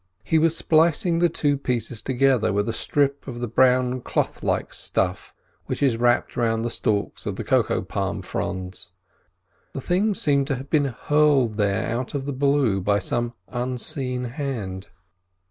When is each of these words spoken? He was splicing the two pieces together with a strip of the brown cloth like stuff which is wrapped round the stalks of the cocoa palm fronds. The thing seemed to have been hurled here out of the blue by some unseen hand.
He 0.23 0.39
was 0.39 0.57
splicing 0.57 1.19
the 1.19 1.29
two 1.29 1.59
pieces 1.59 2.01
together 2.01 2.51
with 2.51 2.67
a 2.67 2.73
strip 2.73 3.27
of 3.27 3.39
the 3.39 3.47
brown 3.47 4.01
cloth 4.01 4.41
like 4.41 4.73
stuff 4.73 5.31
which 5.67 5.83
is 5.83 5.95
wrapped 5.95 6.35
round 6.35 6.65
the 6.65 6.71
stalks 6.71 7.27
of 7.27 7.35
the 7.35 7.43
cocoa 7.43 7.83
palm 7.83 8.23
fronds. 8.23 8.93
The 9.73 9.79
thing 9.81 10.15
seemed 10.15 10.47
to 10.47 10.55
have 10.55 10.71
been 10.71 10.85
hurled 10.85 11.55
here 11.55 11.85
out 11.87 12.15
of 12.15 12.25
the 12.25 12.33
blue 12.33 12.81
by 12.81 12.97
some 12.97 13.33
unseen 13.49 14.23
hand. 14.23 14.87